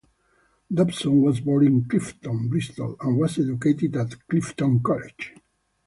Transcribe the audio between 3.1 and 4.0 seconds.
was educated